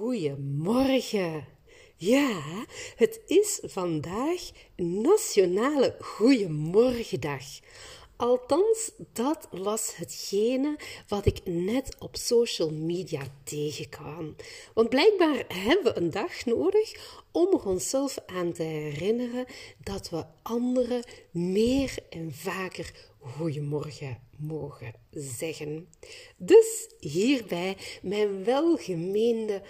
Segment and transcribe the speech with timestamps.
[0.00, 1.46] Goedemorgen.
[1.96, 2.42] Ja,
[2.96, 4.40] het is vandaag
[4.76, 7.44] Nationale Goeiemorgendag.
[8.16, 10.78] Althans, dat was hetgene
[11.08, 14.36] wat ik net op social media tegenkwam.
[14.74, 19.44] Want blijkbaar hebben we een dag nodig om onszelf aan te herinneren
[19.84, 25.88] dat we anderen meer en vaker goeiemorgen mogen zeggen.
[26.36, 29.62] Dus hierbij mijn welgemeende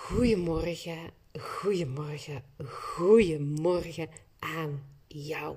[0.00, 5.56] goeiemorgen, goeiemorgen, goeiemorgen aan jou.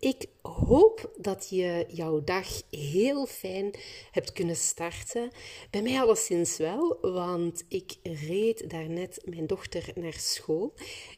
[0.00, 3.74] Ik hoop dat je jouw dag heel fijn
[4.10, 5.30] hebt kunnen starten.
[5.70, 10.74] Bij mij alleszins wel, want ik reed daarnet mijn dochter naar school.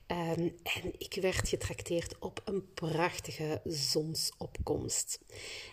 [0.06, 5.20] Um, en ik werd getrakteerd op een prachtige zonsopkomst.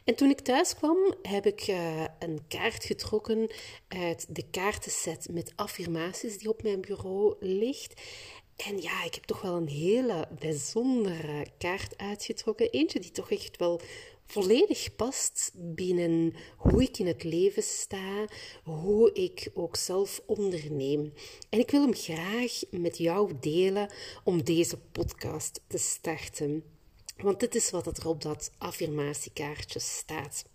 [0.03, 3.49] En toen ik thuis kwam, heb ik uh, een kaart getrokken
[3.87, 8.01] uit de kaartenset met affirmaties die op mijn bureau ligt.
[8.57, 12.71] En ja, ik heb toch wel een hele bijzondere kaart uitgetrokken.
[12.71, 13.81] Eentje die toch echt wel
[14.25, 18.25] volledig past binnen hoe ik in het leven sta,
[18.63, 21.13] hoe ik ook zelf onderneem.
[21.49, 23.91] En ik wil hem graag met jou delen
[24.23, 26.63] om deze podcast te starten.
[27.17, 30.45] Want dit is wat er op dat affirmatiekaartje staat.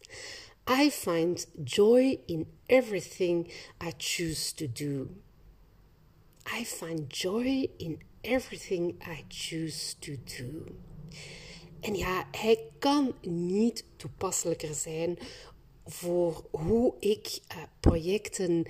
[0.71, 3.47] I find joy in everything
[3.85, 5.07] I choose to do.
[6.61, 10.65] I find joy in everything I choose to do.
[11.81, 15.19] En ja, hij kan niet toepasselijker zijn
[15.87, 18.67] voor hoe ik uh, projecten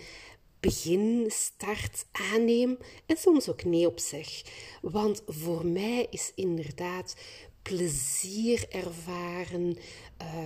[0.60, 4.42] begin, start, aanneem en soms ook nee op zeg.
[4.80, 7.16] Want voor mij is inderdaad
[7.62, 9.76] plezier ervaren,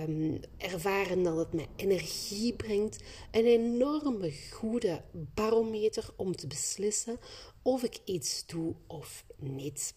[0.03, 7.19] um, ervaren dat het mij energie brengt, een enorme goede barometer om te beslissen
[7.61, 9.93] of ik iets doe of niet.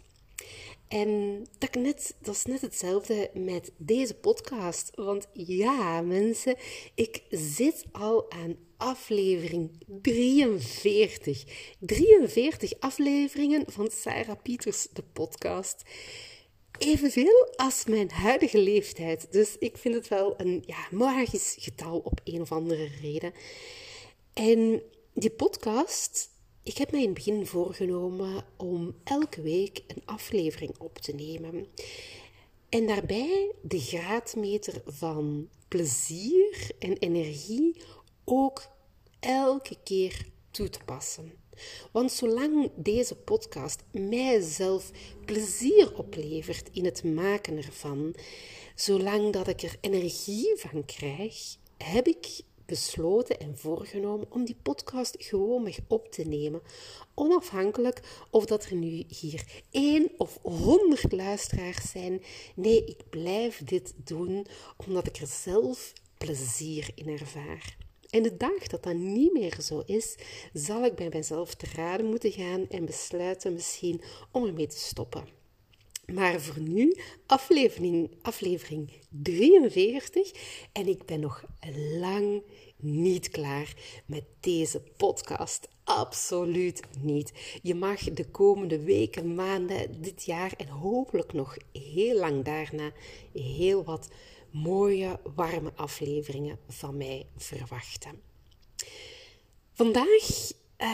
[0.89, 4.91] En dat, net, dat is net hetzelfde met deze podcast.
[4.95, 6.57] Want ja, mensen,
[6.95, 9.71] ik zit al aan aflevering
[10.03, 11.45] 43.
[11.79, 15.83] 43 afleveringen van Sarah Pieters, de podcast
[16.81, 19.33] evenveel als mijn huidige leeftijd.
[19.33, 23.33] Dus ik vind het wel een ja, magisch getal op een of andere reden.
[24.33, 24.83] En
[25.15, 26.31] die podcast,
[26.63, 31.67] ik heb mij in het begin voorgenomen om elke week een aflevering op te nemen.
[32.69, 37.83] En daarbij de graadmeter van plezier en energie
[38.25, 38.69] ook
[39.21, 41.40] elke keer toe te passen.
[41.93, 44.91] Want zolang deze podcast mijzelf
[45.25, 48.15] plezier oplevert in het maken ervan,
[48.75, 55.15] zolang dat ik er energie van krijg, heb ik besloten en voorgenomen om die podcast
[55.19, 56.63] gewoon op te nemen.
[57.15, 58.01] Onafhankelijk
[58.31, 62.23] of dat er nu hier één of honderd luisteraars zijn.
[62.55, 64.47] Nee, ik blijf dit doen
[64.87, 67.77] omdat ik er zelf plezier in ervaar.
[68.11, 70.17] En de dag dat dat niet meer zo is,
[70.53, 74.01] zal ik bij mezelf te raden moeten gaan en besluiten misschien
[74.31, 75.39] om ermee te stoppen.
[76.13, 80.33] Maar voor nu aflevering, aflevering 43
[80.73, 81.45] en ik ben nog
[81.99, 82.43] lang
[82.77, 83.75] niet klaar
[84.07, 85.69] met deze podcast.
[85.85, 87.33] Absoluut niet.
[87.63, 92.93] Je mag de komende weken, maanden, dit jaar en hopelijk nog heel lang daarna
[93.33, 94.09] heel wat
[94.51, 98.21] mooie, warme afleveringen van mij verwachten.
[99.73, 100.51] Vandaag,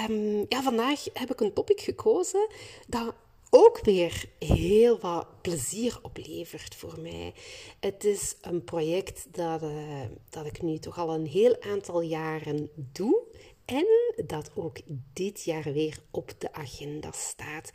[0.09, 2.49] um, ja, vandaag heb ik een topic gekozen
[2.89, 3.15] dat
[3.51, 7.35] ook weer heel wat plezier oplevert voor mij.
[7.81, 10.01] Het is een project dat, uh,
[10.31, 13.23] dat ik nu toch al een heel aantal jaren doe.
[13.65, 13.87] En
[14.27, 14.77] dat ook
[15.13, 17.71] dit jaar weer op de agenda staat.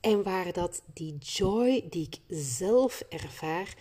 [0.00, 3.74] En waar dat die joy die ik zelf ervaar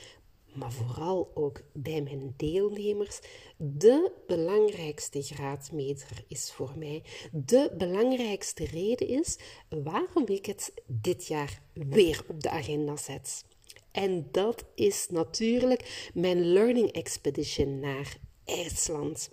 [0.56, 3.20] maar vooral ook bij mijn deelnemers,
[3.58, 7.04] de belangrijkste graadmeter is voor mij.
[7.32, 9.38] De belangrijkste reden is
[9.70, 13.46] waarom ik het dit jaar weer op de agenda zet.
[13.92, 19.30] En dat is natuurlijk mijn Learning Expedition naar IJsland.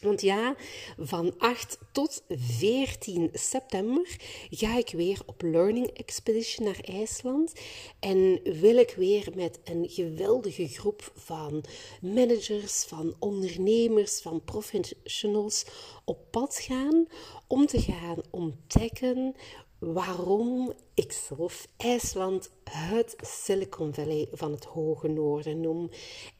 [0.00, 0.56] Want ja,
[0.98, 4.16] van 8 tot 14 september
[4.50, 7.52] ga ik weer op Learning Expedition naar IJsland.
[8.00, 11.64] En wil ik weer met een geweldige groep van
[12.00, 15.64] managers, van ondernemers, van professionals
[16.04, 17.06] op pad gaan.
[17.46, 19.34] Om te gaan ontdekken
[19.78, 25.90] waarom ik zelf IJsland het Silicon Valley van het Hoge Noorden noem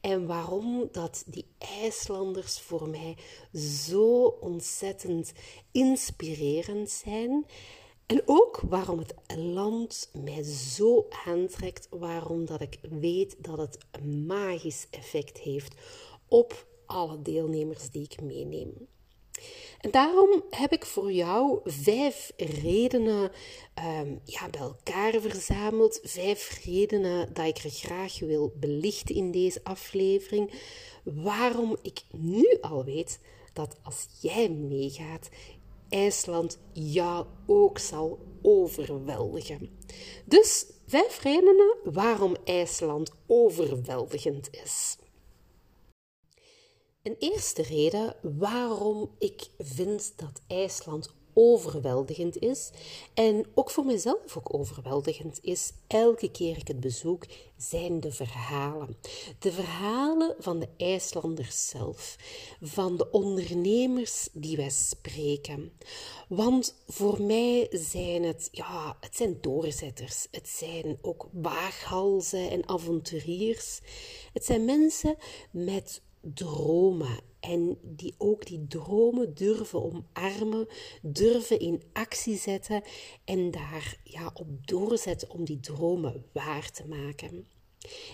[0.01, 3.17] en waarom dat die IJslanders voor mij
[3.53, 5.33] zo ontzettend
[5.71, 7.45] inspirerend zijn.
[8.05, 14.25] En ook waarom het land mij zo aantrekt, waarom dat ik weet dat het een
[14.25, 15.75] magisch effect heeft
[16.27, 18.87] op alle deelnemers die ik meeneem.
[19.79, 23.31] En daarom heb ik voor jou vijf redenen
[24.01, 25.99] um, ja, bij elkaar verzameld.
[26.03, 30.51] Vijf redenen dat ik er graag wil belichten in deze aflevering.
[31.03, 33.19] Waarom ik nu al weet
[33.53, 35.29] dat als jij meegaat,
[35.89, 39.69] IJsland jou ook zal overweldigen.
[40.25, 44.97] Dus vijf redenen waarom IJsland overweldigend is.
[47.09, 52.69] Een eerste reden waarom ik vind dat IJsland overweldigend is
[53.13, 57.25] en ook voor mezelf ook overweldigend is elke keer ik het bezoek,
[57.57, 58.97] zijn de verhalen.
[59.39, 62.15] De verhalen van de IJslanders zelf,
[62.61, 65.71] van de ondernemers die wij spreken.
[66.27, 70.27] Want voor mij zijn het, ja, het zijn doorzetters.
[70.31, 73.79] Het zijn ook waaghalzen en avonturiers.
[74.33, 75.17] Het zijn mensen
[75.51, 80.67] met dromen en die ook die dromen durven omarmen,
[81.01, 82.83] durven in actie zetten
[83.25, 87.47] en daar ja, op doorzetten om die dromen waar te maken.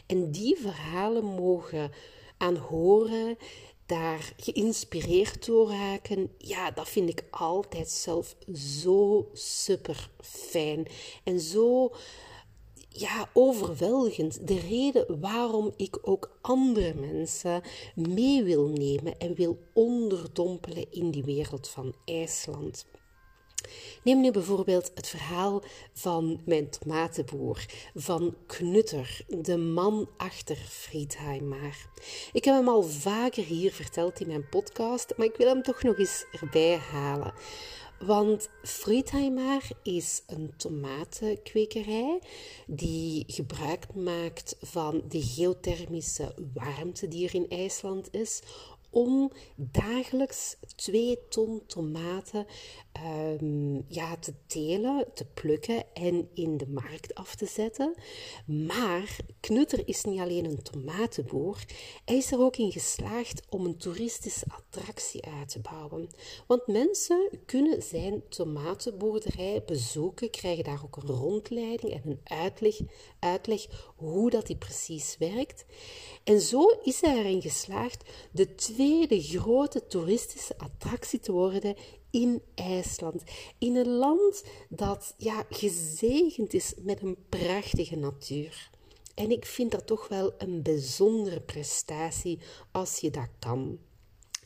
[0.05, 1.91] En die verhalen mogen
[2.37, 3.37] aan horen,
[3.85, 10.87] daar geïnspireerd door raken, ja, dat vind ik altijd zelf zo super fijn
[11.23, 11.91] en zo
[12.97, 14.47] ja, overweldigend.
[14.47, 17.61] De reden waarom ik ook andere mensen
[17.95, 22.85] mee wil nemen en wil onderdompelen in die wereld van IJsland.
[24.03, 25.63] Neem nu bijvoorbeeld het verhaal
[25.93, 27.65] van mijn tomatenboer,
[27.95, 31.89] van Knutter, de man achter Friedheimer.
[32.33, 35.83] Ik heb hem al vaker hier verteld in mijn podcast, maar ik wil hem toch
[35.83, 37.33] nog eens erbij halen.
[38.05, 42.19] Want Friedheimer is een tomatenkwekerij
[42.67, 48.41] die gebruik maakt van de geothermische warmte die er in IJsland is
[48.89, 52.45] om dagelijks 2 ton tomaten
[53.03, 57.93] um, ja, te telen, te plukken en in de markt af te zetten.
[58.45, 61.63] Maar Knutter is niet alleen een tomatenboer,
[62.05, 66.09] hij is er ook in geslaagd om een toeristische attractie uit te bouwen.
[66.47, 72.79] Want mensen kunnen zijn tomatenboerderij bezoeken, krijgen daar ook een rondleiding en een uitleg,
[73.19, 73.65] uitleg
[73.95, 75.65] hoe dat die precies werkt.
[76.23, 81.75] En zo is hij erin geslaagd de tweede grote toeristische attractie te worden
[82.09, 83.23] in IJsland.
[83.57, 88.69] In een land dat ja, gezegend is met een prachtige natuur.
[89.15, 92.39] En ik vind dat toch wel een bijzondere prestatie
[92.71, 93.79] als je dat kan.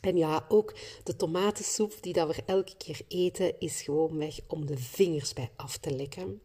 [0.00, 4.66] En ja, ook de tomatensoep die dat we elke keer eten, is gewoon weg om
[4.66, 6.40] de vingers bij af te likken.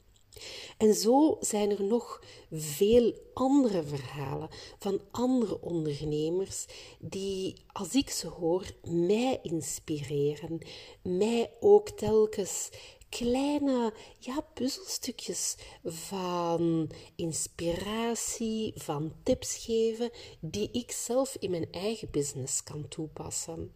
[0.77, 4.49] En zo zijn er nog veel andere verhalen
[4.79, 6.65] van andere ondernemers
[6.99, 10.59] die, als ik ze hoor, mij inspireren,
[11.01, 12.69] mij ook telkens
[13.09, 20.09] kleine ja, puzzelstukjes van inspiratie, van tips geven,
[20.39, 23.71] die ik zelf in mijn eigen business kan toepassen.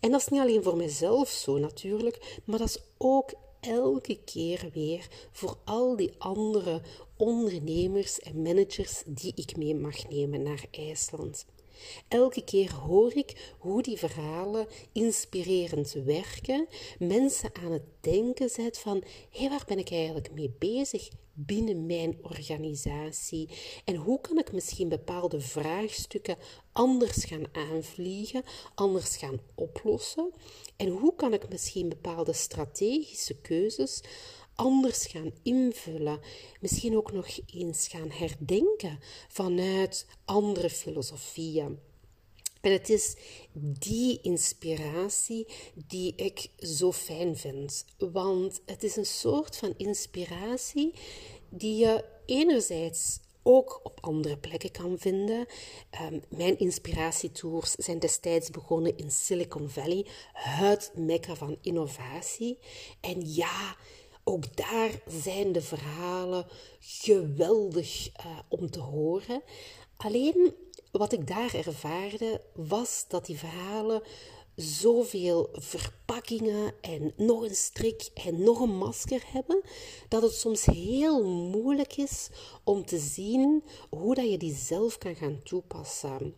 [0.00, 3.32] En dat is niet alleen voor mezelf zo natuurlijk, maar dat is ook
[3.68, 6.82] elke keer weer voor al die andere
[7.16, 11.46] ondernemers en managers die ik mee mag nemen naar IJsland.
[12.08, 16.66] Elke keer hoor ik hoe die verhalen inspirerend werken,
[16.98, 21.86] mensen aan het denken zet van hé, hey, waar ben ik eigenlijk mee bezig binnen
[21.86, 23.48] mijn organisatie
[23.84, 26.36] en hoe kan ik misschien bepaalde vraagstukken
[26.72, 28.42] anders gaan aanvliegen,
[28.74, 30.30] anders gaan oplossen
[30.76, 34.00] en hoe kan ik misschien bepaalde strategische keuzes
[34.54, 36.20] anders gaan invullen.
[36.60, 38.98] Misschien ook nog eens gaan herdenken
[39.28, 41.78] vanuit andere filosofieën.
[42.64, 43.16] En het is
[43.78, 45.46] die inspiratie
[45.86, 47.84] die ik zo fijn vind.
[47.98, 50.94] Want het is een soort van inspiratie
[51.48, 55.46] die je enerzijds ook op andere plekken kan vinden.
[56.02, 62.58] Um, mijn inspiratietours zijn destijds begonnen in Silicon Valley, het mekka van innovatie.
[63.00, 63.76] En ja,
[64.22, 66.46] ook daar zijn de verhalen
[66.80, 69.42] geweldig uh, om te horen.
[69.96, 70.54] Alleen
[70.98, 74.02] wat ik daar ervaarde was dat die verhalen
[74.56, 79.62] zoveel verpakkingen en nog een strik en nog een masker hebben,
[80.08, 82.28] dat het soms heel moeilijk is
[82.64, 86.34] om te zien hoe dat je die zelf kan gaan toepassen.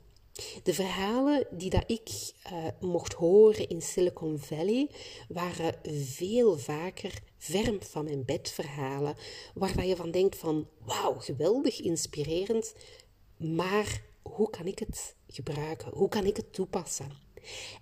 [0.62, 2.08] De verhalen die dat ik
[2.52, 4.90] uh, mocht horen in Silicon Valley
[5.28, 9.16] waren veel vaker verm van mijn bed verhalen,
[9.54, 12.75] waar dat je van denkt van wauw, geweldig, inspirerend,
[13.36, 14.02] maar
[14.33, 15.92] hoe kan ik het gebruiken?
[15.92, 17.11] Hoe kan ik het toepassen?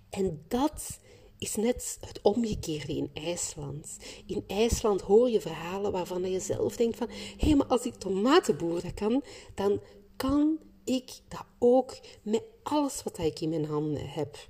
[0.09, 0.99] En dat
[1.37, 3.97] is net het omgekeerde in IJsland.
[4.25, 8.93] In IJsland hoor je verhalen waarvan je zelf denkt van hé, maar als ik tomatenboeren
[8.93, 9.23] kan,
[9.55, 9.81] dan
[10.15, 14.45] kan ik dat ook met alles wat ik in mijn handen heb.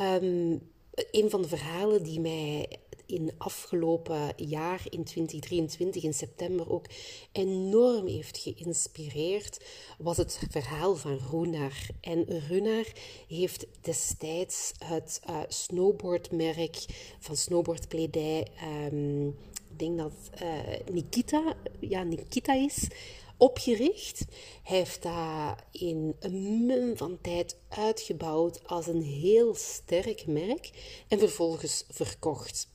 [0.00, 0.70] Um,
[1.10, 6.86] een van de verhalen die mij in afgelopen jaar, in 2023, in september ook
[7.32, 9.64] enorm heeft geïnspireerd,
[9.98, 11.76] was het verhaal van Runar.
[12.00, 12.86] En Runar
[13.28, 16.84] heeft destijds het uh, snowboardmerk
[17.18, 18.46] van snowboardkledij,
[18.92, 19.28] um,
[19.70, 22.88] ik denk dat uh, Nikita, ja, Nikita is,
[23.36, 24.24] opgericht.
[24.62, 30.70] Hij heeft dat in een mum van tijd uitgebouwd als een heel sterk merk
[31.08, 32.68] en vervolgens verkocht.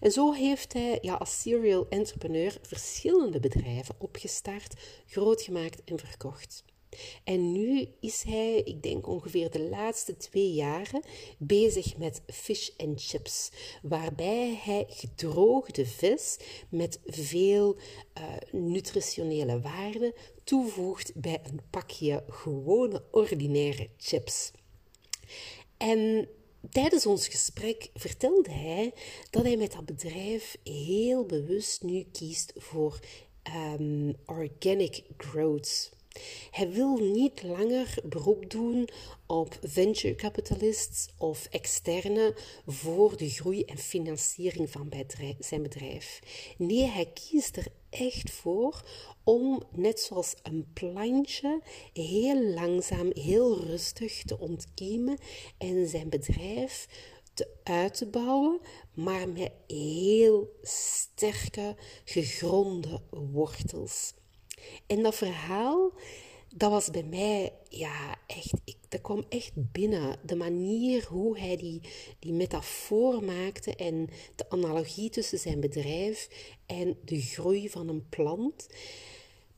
[0.00, 4.74] En zo heeft hij ja, als serial entrepreneur verschillende bedrijven opgestart,
[5.06, 6.64] grootgemaakt en verkocht.
[7.24, 11.02] En nu is hij, ik denk ongeveer de laatste twee jaren,
[11.38, 13.50] bezig met fish and chips,
[13.82, 16.36] waarbij hij gedroogde vis
[16.70, 17.76] met veel
[18.18, 20.14] uh, nutritionele waarde
[20.44, 24.50] toevoegt bij een pakje gewone ordinaire chips.
[25.76, 26.28] En
[26.70, 28.92] tijdens ons gesprek vertelde hij
[29.30, 32.98] dat hij met dat bedrijf heel bewust nu kiest voor
[33.78, 35.94] um, organic growth.
[36.50, 38.88] Hij wil niet langer beroep doen
[39.26, 42.34] op venture capitalists of externe
[42.66, 44.92] voor de groei en financiering van
[45.38, 46.20] zijn bedrijf.
[46.58, 47.66] Nee, hij kiest er
[47.98, 48.82] echt voor
[49.24, 51.60] om, net zoals een plantje,
[51.92, 55.18] heel langzaam, heel rustig te ontkiemen
[55.58, 56.88] en zijn bedrijf
[57.34, 58.60] te uit te bouwen,
[58.94, 64.14] maar met heel sterke, gegronde wortels.
[64.86, 65.92] En dat verhaal,
[66.56, 70.18] dat was bij mij, ja, echt, ik, dat kwam echt binnen.
[70.22, 71.80] De manier hoe hij die,
[72.18, 76.28] die metafoor maakte en de analogie tussen zijn bedrijf
[76.66, 78.66] en de groei van een plant.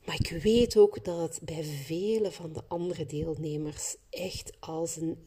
[0.05, 5.17] Maar ik weet ook dat het bij vele van de andere deelnemers echt als een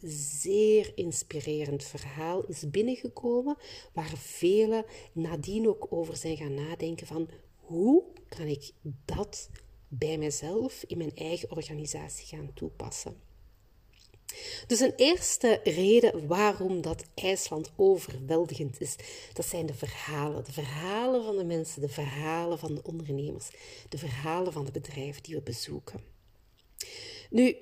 [0.41, 3.57] zeer inspirerend verhaal is binnengekomen,
[3.93, 8.73] waar velen nadien ook over zijn gaan nadenken van hoe kan ik
[9.05, 9.49] dat
[9.95, 13.17] bij mezelf in mijn eigen organisatie gaan toepassen.
[14.67, 18.97] Dus een eerste reden waarom dat IJsland overweldigend is,
[19.33, 20.45] dat zijn de verhalen.
[20.45, 23.51] De verhalen van de mensen, de verhalen van de ondernemers,
[23.89, 26.01] de verhalen van de bedrijven die we bezoeken.
[27.31, 27.57] Nu,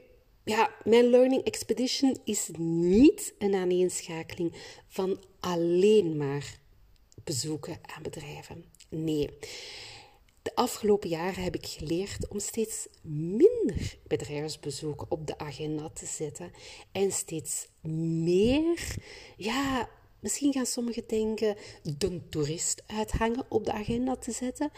[0.45, 4.53] ja, mijn Learning Expedition is niet een aaneenschakeling
[4.89, 6.59] van alleen maar
[7.25, 8.65] bezoeken aan bedrijven.
[8.89, 9.31] Nee.
[10.43, 16.53] De afgelopen jaren heb ik geleerd om steeds minder bedrijfsbezoeken op de agenda te zetten
[16.93, 18.97] en steeds meer,
[19.37, 19.89] ja,
[20.21, 24.71] misschien gaan sommigen denken, de toerist uithangen op de agenda te zetten.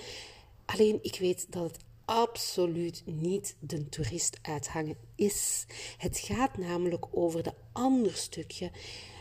[0.65, 5.65] Alleen ik weet dat het absoluut niet de toerist uithangen is.
[5.97, 8.71] Het gaat namelijk over de ander stukje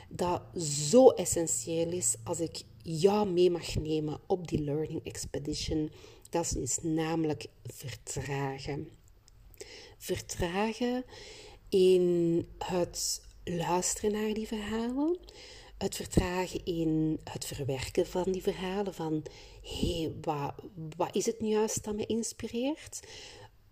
[0.09, 5.91] dat zo essentieel is als ik jou mee mag nemen op die learning expedition
[6.31, 8.89] dat is namelijk vertragen.
[9.97, 11.03] Vertragen
[11.69, 15.17] in het luisteren naar die verhalen,
[15.77, 19.23] het vertragen in het verwerken van die verhalen, van
[19.61, 20.13] hé, hey,
[20.97, 22.99] wat, is het nu juist dat me inspireert?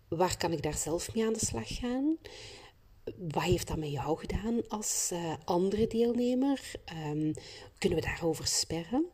[0.08, 2.18] Waar kan ik daar zelf mee aan de slag gaan?
[3.18, 6.72] Wat heeft dat met jou gedaan als uh, andere deelnemer?
[7.06, 7.34] Um,
[7.78, 9.06] kunnen we daarover sperren?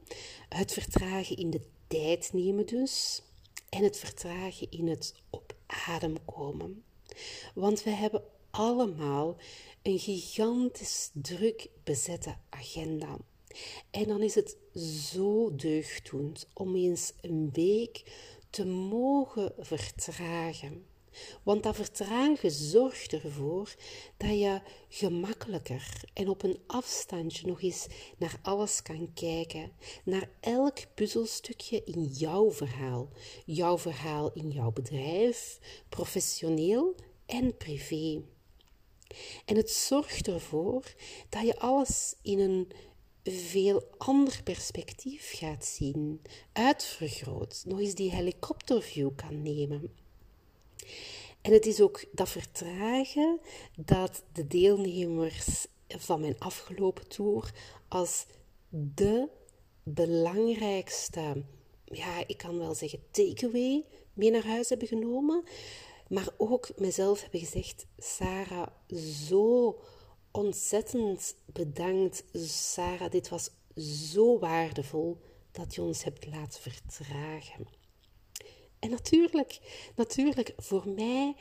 [0.49, 3.23] Het vertragen in de tijd nemen dus
[3.75, 6.83] en het vertragen in het op adem komen.
[7.53, 9.37] Want we hebben allemaal
[9.81, 13.17] een gigantisch druk bezette agenda.
[13.89, 14.57] En dan is het
[15.11, 18.03] zo deugdoend om eens een week
[18.49, 20.85] te mogen vertragen.
[21.43, 23.75] Want dat vertragen zorgt ervoor
[24.17, 29.71] dat je gemakkelijker en op een afstandje nog eens naar alles kan kijken,
[30.03, 33.09] naar elk puzzelstukje in jouw verhaal,
[33.45, 36.95] jouw verhaal in jouw bedrijf, professioneel
[37.25, 38.21] en privé.
[39.45, 40.93] En het zorgt ervoor
[41.29, 42.71] dat je alles in een
[43.23, 46.21] veel ander perspectief gaat zien,
[46.53, 50.04] uitvergroot, nog eens die helikopterview kan nemen.
[51.41, 53.39] En het is ook dat vertragen
[53.75, 57.51] dat de deelnemers van mijn afgelopen tour
[57.87, 58.25] als
[58.69, 59.29] de
[59.83, 61.43] belangrijkste,
[61.85, 65.43] ja, ik kan wel zeggen, takeaway mee naar huis hebben genomen.
[66.07, 68.67] Maar ook mezelf hebben gezegd: Sarah,
[69.27, 69.79] zo
[70.31, 72.23] ontzettend bedankt.
[72.47, 73.49] Sarah, dit was
[74.11, 75.17] zo waardevol
[75.51, 77.67] dat je ons hebt laten vertragen.
[78.85, 79.59] En natuurlijk,
[79.95, 81.35] natuurlijk, voor mij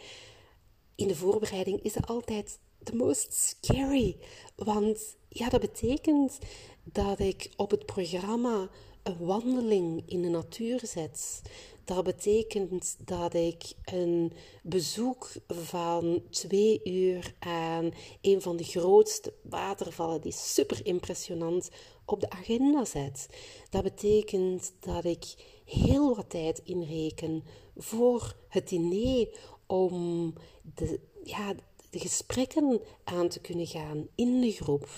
[0.94, 4.16] in de voorbereiding is het altijd the most scary.
[4.56, 6.38] Want ja, dat betekent
[6.84, 8.68] dat ik op het programma
[9.02, 11.42] een wandeling in de natuur zet.
[11.84, 14.32] Dat betekent dat ik een
[14.62, 21.70] bezoek van twee uur aan een van de grootste watervallen, die super impressionant,
[22.04, 23.26] op de agenda zet.
[23.70, 25.34] Dat betekent dat ik
[25.64, 27.44] heel wat tijd inreken
[27.76, 29.28] voor het diner
[29.66, 30.32] om
[30.74, 31.54] de, ja,
[31.90, 34.88] de gesprekken aan te kunnen gaan in de groep.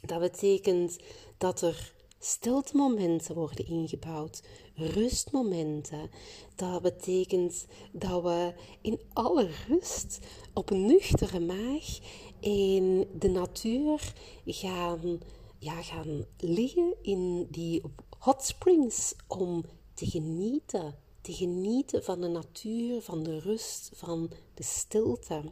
[0.00, 0.98] Dat betekent
[1.38, 4.42] dat er stiltemomenten worden ingebouwd,
[4.74, 6.10] rustmomenten.
[6.54, 10.18] Dat betekent dat we in alle rust
[10.54, 11.98] op een nuchtere maag
[12.40, 14.12] in de natuur
[14.46, 15.20] gaan,
[15.58, 17.82] ja, gaan liggen in die
[18.18, 20.94] hot springs om te genieten.
[21.20, 25.42] Te genieten van de natuur, van de rust, van de stilte.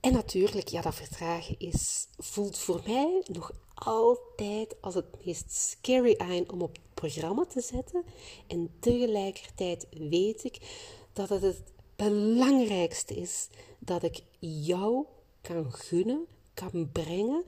[0.00, 6.14] En natuurlijk, ja, dat vertragen is, voelt voor mij nog altijd als het meest scary
[6.18, 8.04] aan om op het programma te zetten.
[8.46, 10.58] En tegelijkertijd weet ik
[11.12, 11.62] dat het het
[11.96, 13.48] belangrijkste is
[13.78, 15.04] dat ik jou
[15.40, 17.44] kan gunnen, kan brengen,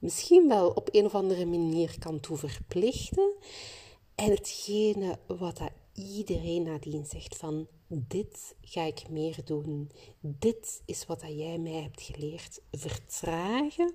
[0.00, 3.32] misschien wel op een of andere manier kan toe verplichten.
[4.14, 9.90] En hetgene wat dat iedereen nadien zegt van dit ga ik meer doen.
[10.20, 12.60] Dit is wat dat jij mij hebt geleerd.
[12.72, 13.92] Vertragen,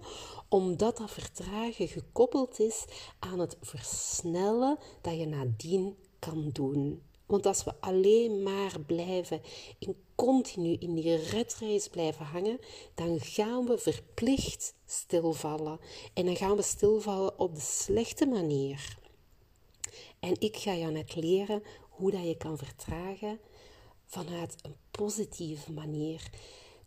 [0.50, 2.86] omdat dat vertragen gekoppeld is
[3.20, 7.02] aan het versnellen dat je nadien kan doen.
[7.26, 9.42] Want als we alleen maar blijven
[9.80, 12.60] in continu in die redrace blijven hangen,
[12.94, 15.80] dan gaan we verplicht stilvallen.
[16.14, 18.98] En dan gaan we stilvallen op de slechte manier.
[20.20, 23.40] En ik ga jou net leren hoe dat je kan vertragen
[24.06, 26.30] vanuit een positieve manier.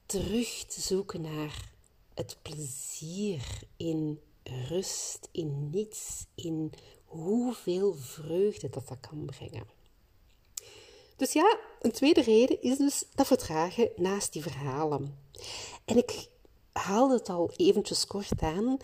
[0.07, 1.73] Terug te zoeken naar
[2.15, 4.21] het plezier in
[4.69, 6.73] rust, in niets, in
[7.05, 9.78] hoeveel vreugde dat dat kan brengen.
[11.19, 15.19] Dus ja, een tweede reden is dus dat vertragen naast die verhalen.
[15.85, 16.29] En ik
[16.73, 18.77] haalde het al eventjes kort aan.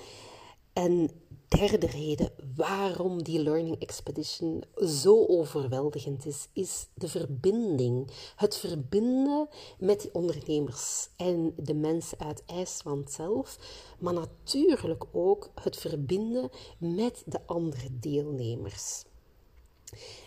[0.72, 1.10] En
[1.48, 8.10] derde reden waarom die Learning Expedition zo overweldigend is, is de verbinding.
[8.36, 13.58] Het verbinden met die ondernemers en de mensen uit IJsland zelf,
[13.98, 19.04] maar natuurlijk ook het verbinden met de andere deelnemers.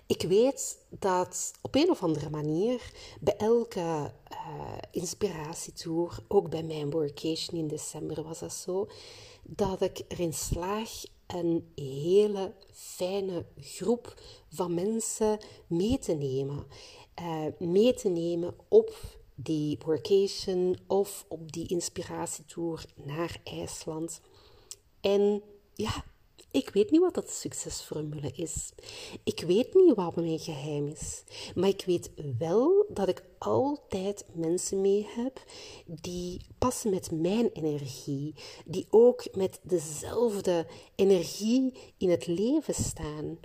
[0.06, 6.90] Ik weet dat op een of andere manier bij elke uh, inspiratietour, ook bij mijn
[6.90, 8.88] workation in december was dat zo,
[9.44, 16.66] dat ik erin slaag een hele fijne groep van mensen mee te nemen.
[17.22, 18.96] Uh, mee te nemen op
[19.36, 24.22] die workation of op die inspiratietour naar IJsland.
[25.02, 26.04] En ja,
[26.58, 28.72] ik weet niet wat dat succesformule is.
[29.24, 31.24] Ik weet niet wat mijn geheim is.
[31.56, 35.44] Maar ik weet wel dat ik altijd mensen mee heb
[35.86, 38.36] die passen met mijn energie.
[38.66, 40.66] Die ook met dezelfde
[40.96, 43.38] energie in het leven staan.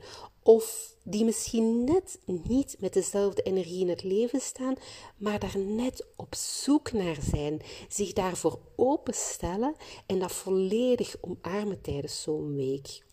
[0.43, 4.75] Of die misschien net niet met dezelfde energie in het leven staan,
[5.17, 9.75] maar daar net op zoek naar zijn, zich daarvoor openstellen
[10.07, 13.05] en dat volledig omarmen tijdens zo'n week.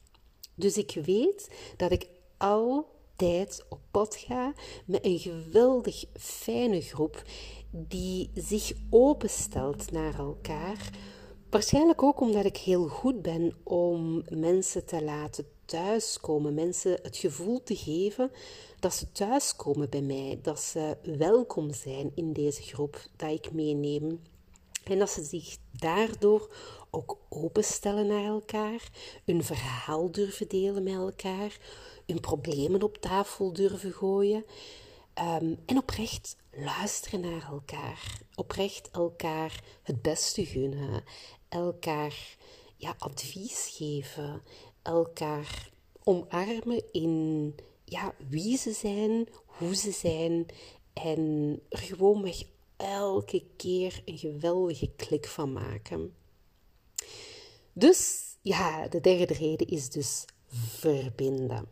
[0.55, 4.53] Dus ik weet dat ik altijd op pad ga
[4.85, 7.21] met een geweldig fijne groep
[7.71, 10.89] die zich openstelt naar elkaar.
[11.49, 17.63] Waarschijnlijk ook omdat ik heel goed ben om mensen te laten thuiskomen, mensen het gevoel
[17.63, 18.31] te geven
[18.79, 24.21] dat ze thuiskomen bij mij, dat ze welkom zijn in deze groep dat ik meeneem.
[24.83, 26.53] En dat ze zich daardoor
[26.89, 28.89] ook openstellen naar elkaar,
[29.25, 31.57] hun verhaal durven delen met elkaar,
[32.05, 34.45] hun problemen op tafel durven gooien.
[35.13, 38.21] Ehm, en oprecht luisteren naar elkaar.
[38.35, 41.03] Oprecht elkaar het beste gunnen.
[41.49, 42.37] Elkaar
[42.79, 44.41] ja, advies geven.
[44.81, 45.69] Elkaar
[46.03, 50.45] omarmen in ja, wie ze zijn, hoe ze zijn.
[50.93, 52.43] En er gewoonweg
[52.77, 56.13] elke keer een geweldige klik van maken.
[57.73, 61.67] Dus ja, de derde reden is dus verbinden.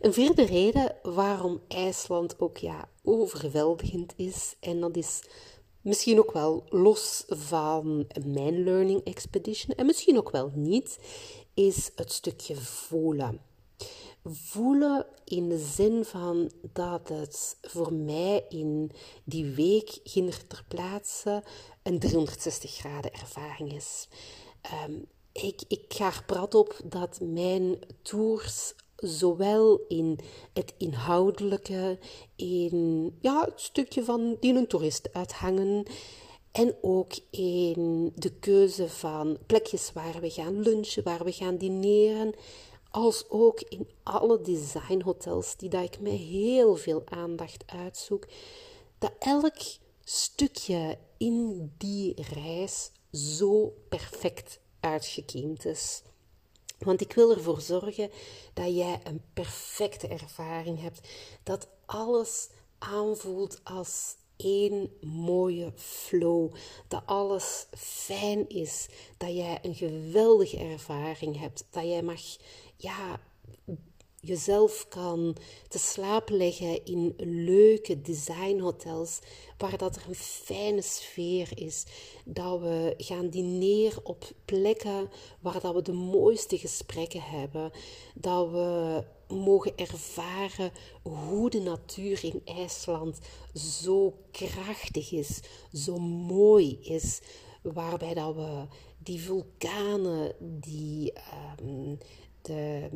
[0.00, 5.22] Een vierde reden waarom IJsland ook ja, overweldigend is, en dat is
[5.80, 10.98] misschien ook wel los van mijn Learning Expedition, en misschien ook wel niet,
[11.56, 13.40] is het stukje voelen.
[14.24, 18.90] Voelen in de zin van dat het voor mij in
[19.24, 21.42] die week ging er ter plaatse
[21.82, 24.08] een 360 graden ervaring is.
[24.60, 24.92] Ehm,
[25.32, 30.18] ik, ik ga er prat op dat mijn tours zowel in
[30.52, 31.98] het inhoudelijke,
[32.36, 35.86] in ja, het stukje van die een toerist uithangen,
[36.56, 42.34] en ook in de keuze van plekjes waar we gaan lunchen, waar we gaan dineren,
[42.90, 48.26] als ook in alle designhotels die dat ik met heel veel aandacht uitzoek,
[48.98, 49.56] dat elk
[50.04, 56.02] stukje in die reis zo perfect uitgekiemd is.
[56.78, 58.10] Want ik wil ervoor zorgen
[58.54, 61.08] dat jij een perfecte ervaring hebt.
[61.42, 66.54] Dat alles aanvoelt als één mooie flow.
[66.88, 68.88] Dat alles fijn is.
[69.16, 71.66] Dat jij een geweldige ervaring hebt.
[71.70, 72.20] Dat jij mag
[72.76, 73.20] ja,
[74.26, 75.36] jezelf kan
[75.68, 79.18] te slapen leggen in leuke designhotels
[79.58, 81.84] waar dat er een fijne sfeer is.
[82.24, 85.10] Dat we gaan dineren op plekken
[85.40, 87.70] waar dat we de mooiste gesprekken hebben.
[88.14, 90.70] Dat we mogen ervaren
[91.02, 93.18] hoe de natuur in IJsland
[93.54, 95.40] zo krachtig is,
[95.72, 97.20] zo mooi is.
[97.62, 98.66] Waarbij dat we
[98.98, 101.12] die vulkanen, die,
[101.62, 101.98] um,
[102.42, 102.88] de,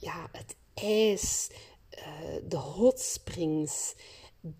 [0.00, 1.50] ja, het ijs,
[1.98, 2.04] uh,
[2.48, 3.94] de hot springs,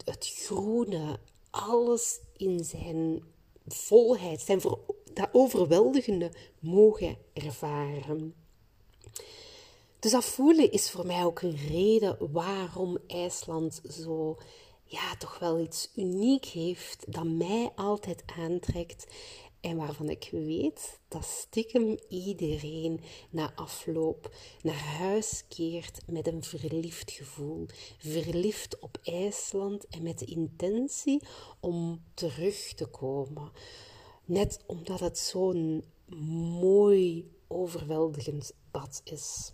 [0.04, 1.18] het groene,
[1.50, 3.22] alles in zijn
[3.66, 4.60] volheid, zijn
[5.14, 8.34] dat overweldigende mogen ervaren.
[9.98, 14.36] Dus dat voelen is voor mij ook een reden waarom IJsland zo,
[14.84, 19.06] ja, toch wel iets uniek heeft dat mij altijd aantrekt
[19.60, 27.10] en waarvan ik weet dat stiekem iedereen na afloop naar huis keert met een verliefd
[27.10, 27.66] gevoel.
[27.98, 31.22] Verliefd op IJsland en met de intentie
[31.60, 33.50] om terug te komen.
[34.24, 35.84] Net omdat het zo'n
[36.60, 39.52] mooi, overweldigend bad is.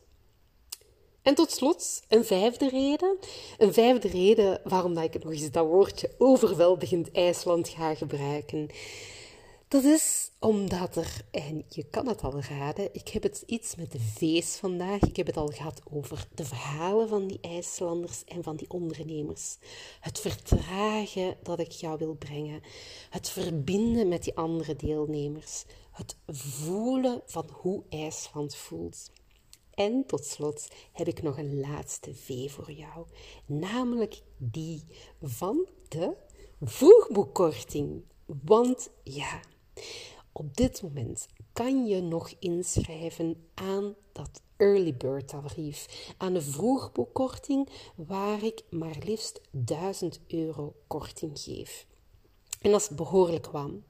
[1.22, 3.18] En tot slot, een vijfde reden.
[3.58, 8.70] Een vijfde reden waarom dat ik nog eens dat woordje overweldigend IJsland ga gebruiken.
[9.68, 13.92] Dat is omdat er, en je kan het al raden, ik heb het iets met
[13.92, 15.00] de V's vandaag.
[15.00, 19.56] Ik heb het al gehad over de verhalen van die IJslanders en van die ondernemers.
[20.00, 22.62] Het vertragen dat ik jou wil brengen.
[23.10, 25.64] Het verbinden met die andere deelnemers.
[25.90, 29.10] Het voelen van hoe IJsland voelt.
[29.74, 33.06] En tot slot heb ik nog een laatste V voor jou,
[33.46, 34.84] namelijk die
[35.22, 36.12] van de
[36.60, 38.02] vroegboekkorting.
[38.26, 39.40] Want ja,
[40.32, 47.68] op dit moment kan je nog inschrijven aan dat early bird tarief, aan de vroegboekkorting
[47.94, 51.86] waar ik maar liefst 1000 euro korting geef.
[52.60, 53.84] En dat is behoorlijk warm.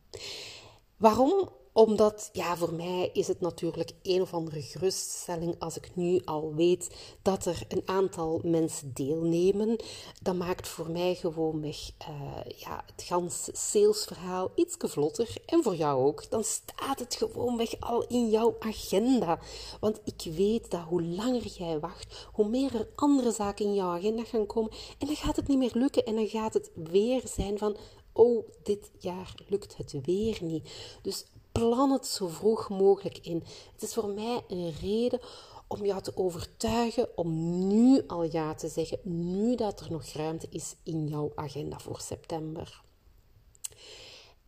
[0.97, 1.49] Waarom?
[1.77, 6.55] Omdat, ja, voor mij is het natuurlijk een of andere geruststelling als ik nu al
[6.55, 9.77] weet dat er een aantal mensen deelnemen.
[10.23, 15.37] Dat maakt voor mij gewoonweg uh, ja, het ganse salesverhaal iets vlotter.
[15.47, 16.31] En voor jou ook.
[16.31, 19.39] Dan staat het gewoonweg al in jouw agenda.
[19.81, 23.97] Want ik weet dat hoe langer jij wacht, hoe meer er andere zaken in jouw
[23.97, 24.71] agenda gaan komen.
[24.99, 26.05] En dan gaat het niet meer lukken.
[26.05, 27.77] En dan gaat het weer zijn van,
[28.13, 30.69] oh, dit jaar lukt het weer niet.
[31.03, 31.25] Dus
[31.59, 33.45] plan het zo vroeg mogelijk in.
[33.73, 35.21] Het is voor mij een reden
[35.67, 40.47] om jou te overtuigen om nu al ja te zeggen, nu dat er nog ruimte
[40.51, 42.83] is in jouw agenda voor september.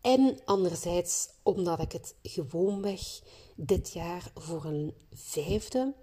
[0.01, 3.21] En anderzijds omdat ik het gewoonweg
[3.57, 5.95] dit jaar voor een vijfde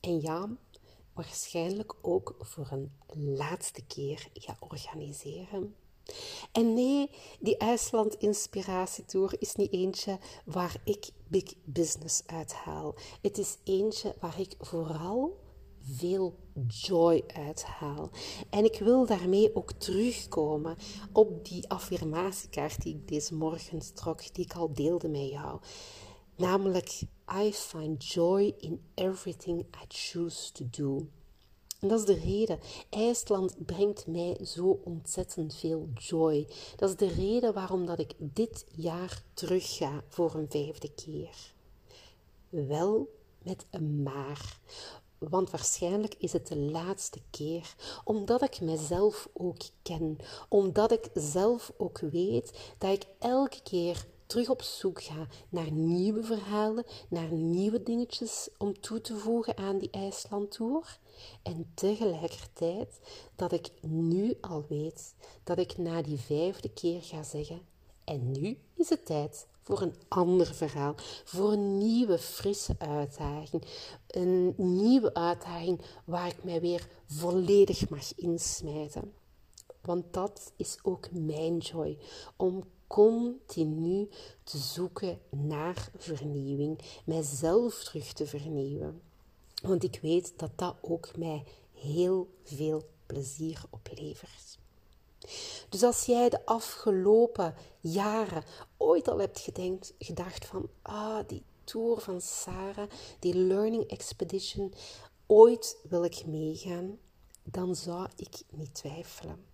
[0.00, 0.48] en ja,
[1.12, 2.92] waarschijnlijk ook voor een
[3.36, 5.74] laatste keer ga organiseren.
[6.52, 12.94] En nee, die IJsland Inspiratietour is niet eentje waar ik big business uithaal.
[13.22, 15.42] Het is eentje waar ik vooral
[15.80, 16.34] veel
[16.68, 18.10] joy uithaal.
[18.50, 20.76] En ik wil daarmee ook terugkomen
[21.12, 25.60] op die affirmatiekaart die ik deze morgen trok, die ik al deelde met jou.
[26.36, 27.02] Namelijk,
[27.42, 31.08] I find joy in everything I choose to do.
[31.88, 32.60] Dat is de reden.
[32.90, 36.46] IJsland brengt mij zo ontzettend veel joy.
[36.76, 41.52] Dat is de reden waarom dat ik dit jaar terug ga voor een vijfde keer.
[42.48, 43.08] Wel
[43.42, 44.58] met een maar.
[45.18, 50.18] Want waarschijnlijk is het de laatste keer, omdat ik mezelf ook ken,
[50.48, 56.22] omdat ik zelf ook weet dat ik elke keer terug op zoek ga naar nieuwe
[56.22, 60.98] verhalen, naar nieuwe dingetjes om toe te voegen aan die IJslandtour.
[61.42, 63.00] En tegelijkertijd
[63.36, 67.60] dat ik nu al weet dat ik na die vijfde keer ga zeggen:
[68.04, 73.64] En nu is het tijd voor een ander verhaal, voor een nieuwe, frisse uitdaging.
[74.06, 79.12] Een nieuwe uitdaging waar ik mij weer volledig mag insmijten.
[79.80, 81.98] Want dat is ook mijn joy,
[82.36, 84.08] om continu
[84.44, 89.02] te zoeken naar vernieuwing, mijzelf terug te vernieuwen.
[89.62, 94.58] Want ik weet dat dat ook mij heel veel plezier oplevert.
[95.68, 98.44] Dus als jij de afgelopen jaren
[98.76, 104.74] ooit al hebt gedenkt, gedacht van, ah, die tour van Sarah, die Learning Expedition,
[105.26, 106.98] ooit wil ik meegaan,
[107.42, 109.44] dan zou ik niet twijfelen.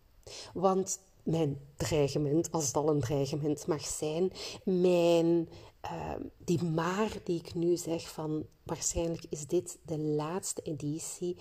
[0.55, 0.98] Want
[1.30, 4.32] mijn dreigement, als het al een dreigement mag zijn,
[4.64, 5.48] mijn,
[5.84, 6.14] uh,
[6.44, 11.36] die maar die ik nu zeg van waarschijnlijk is dit de laatste editie,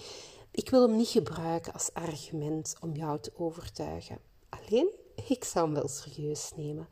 [0.52, 4.20] ik wil hem niet gebruiken als argument om jou te overtuigen.
[4.50, 4.90] Alleen,
[5.28, 6.88] ik zou hem wel serieus nemen.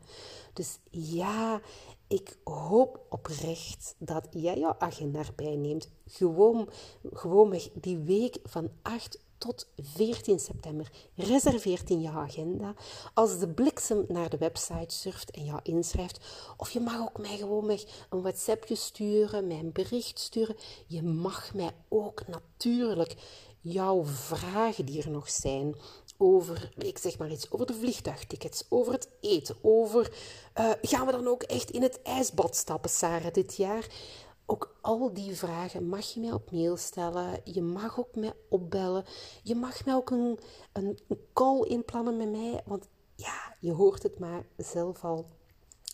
[0.52, 1.60] Dus ja,
[2.06, 5.88] ik hoop oprecht dat jij jouw agenda erbij neemt.
[6.06, 6.68] Gewoon,
[7.12, 10.90] gewoon die week van 8 tot 14 september.
[11.14, 12.74] Reserveert in je agenda.
[13.14, 16.20] Als de bliksem naar de website surft en jou inschrijft.
[16.56, 20.56] Of je mag ook mij gewoon een WhatsAppje sturen, mij een bericht sturen.
[20.86, 23.16] Je mag mij ook natuurlijk
[23.60, 25.74] jouw vragen die er nog zijn
[26.16, 30.12] over, ik zeg maar iets, over de vliegtuigtickets, over het eten, over
[30.58, 33.86] uh, gaan we dan ook echt in het ijsbad stappen, Sarah, dit jaar?
[34.50, 37.40] Ook al die vragen mag je mij op mail stellen.
[37.44, 39.04] Je mag ook mij opbellen.
[39.42, 40.38] Je mag mij ook een,
[40.72, 40.98] een,
[41.32, 42.62] call inplannen met mij.
[42.66, 45.26] Want ja, je hoort het maar zelf al.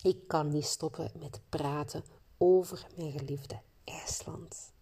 [0.02, 2.04] Ik kan niet stoppen met praten
[2.38, 4.72] over mijn geliefde IJsland.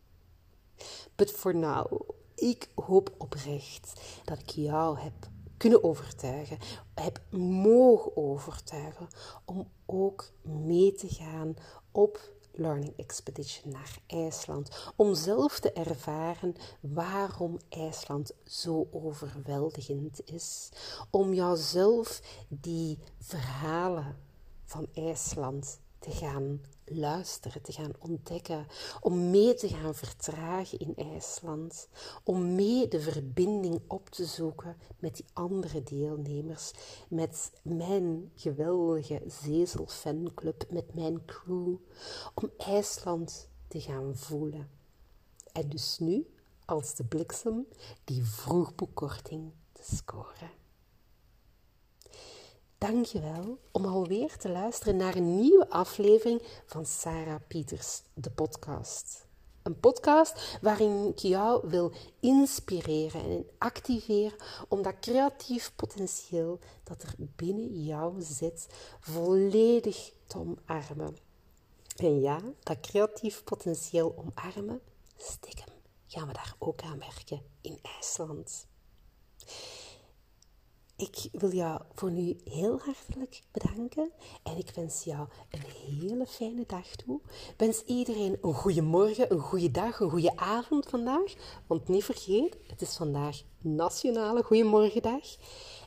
[1.17, 2.01] But for now,
[2.35, 5.13] ik hoop oprecht dat ik jou heb
[5.57, 6.59] kunnen overtuigen,
[6.95, 9.09] heb mogen overtuigen
[9.45, 11.55] om ook mee te gaan
[11.91, 12.21] op
[12.53, 14.93] Learning Expedition naar IJsland.
[14.97, 20.69] Om zelf te ervaren waarom IJsland zo overweldigend is.
[21.11, 24.17] Om jouzelf die verhalen
[24.65, 28.67] van IJsland te gaan luisteren, te gaan ontdekken,
[29.01, 31.89] om mee te gaan vertragen in IJsland,
[32.25, 36.73] om mee de verbinding op te zoeken met die andere deelnemers,
[37.09, 41.75] met mijn geweldige Zezel fanclub, met mijn crew,
[42.35, 44.71] om IJsland te gaan voelen.
[45.53, 46.27] En dus nu,
[46.65, 47.67] als de bliksem,
[48.05, 50.62] die vroegboekkorting te scoren.
[52.83, 59.27] Dankjewel om alweer te luisteren naar een nieuwe aflevering van Sarah Pieters, de podcast.
[59.63, 67.15] Een podcast waarin ik jou wil inspireren en activeren om dat creatief potentieel dat er
[67.37, 68.67] binnen jou zit
[69.01, 71.17] volledig te omarmen.
[71.97, 74.81] En ja, dat creatief potentieel omarmen,
[75.17, 75.75] stiekem
[76.07, 78.67] gaan we daar ook aan werken in IJsland.
[81.03, 84.13] Ik wil jou voor nu heel hartelijk bedanken
[84.43, 87.21] en ik wens jou een hele fijne dag toe.
[87.25, 91.35] Ik wens iedereen een goede morgen, een goede dag, een goede avond vandaag.
[91.67, 95.37] Want niet vergeet, het is vandaag Nationale Goedemorgendag.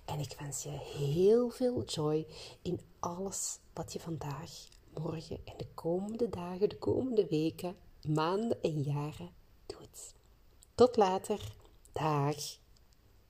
[0.05, 2.27] En ik wens je heel veel joy
[2.61, 7.75] in alles wat je vandaag, morgen en de komende dagen, de komende weken,
[8.07, 9.29] maanden en jaren
[9.65, 10.13] doet.
[10.75, 11.55] Tot later.
[11.91, 12.63] Dag.